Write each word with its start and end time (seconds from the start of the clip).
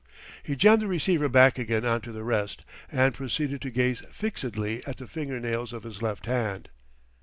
He 0.41 0.55
jammed 0.55 0.81
the 0.81 0.87
receiver 0.87 1.29
back 1.29 1.59
again 1.59 1.85
on 1.85 2.01
to 2.01 2.11
the 2.11 2.23
rest, 2.23 2.63
and 2.91 3.13
proceeded 3.13 3.61
to 3.61 3.69
gaze 3.69 4.01
fixedly 4.11 4.83
at 4.87 4.97
the 4.97 5.05
finger 5.05 5.39
nails 5.39 5.73
of 5.73 5.83
his 5.83 6.01
left 6.01 6.25
hand. 6.25 6.69